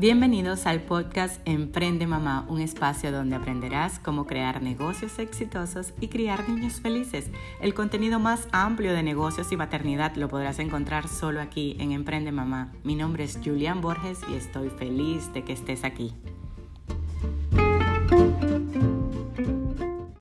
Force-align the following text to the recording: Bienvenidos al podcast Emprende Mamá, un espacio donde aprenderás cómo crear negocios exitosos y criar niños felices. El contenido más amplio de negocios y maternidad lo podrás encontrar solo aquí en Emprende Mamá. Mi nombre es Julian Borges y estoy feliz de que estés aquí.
Bienvenidos 0.00 0.64
al 0.64 0.80
podcast 0.80 1.46
Emprende 1.46 2.06
Mamá, 2.06 2.46
un 2.48 2.62
espacio 2.62 3.12
donde 3.12 3.36
aprenderás 3.36 3.98
cómo 3.98 4.26
crear 4.26 4.62
negocios 4.62 5.18
exitosos 5.18 5.92
y 6.00 6.08
criar 6.08 6.48
niños 6.48 6.80
felices. 6.80 7.26
El 7.60 7.74
contenido 7.74 8.18
más 8.18 8.48
amplio 8.50 8.94
de 8.94 9.02
negocios 9.02 9.52
y 9.52 9.58
maternidad 9.58 10.16
lo 10.16 10.28
podrás 10.28 10.58
encontrar 10.58 11.06
solo 11.06 11.42
aquí 11.42 11.76
en 11.80 11.92
Emprende 11.92 12.32
Mamá. 12.32 12.72
Mi 12.82 12.94
nombre 12.94 13.24
es 13.24 13.38
Julian 13.44 13.82
Borges 13.82 14.20
y 14.30 14.36
estoy 14.36 14.70
feliz 14.70 15.34
de 15.34 15.44
que 15.44 15.52
estés 15.52 15.84
aquí. 15.84 16.14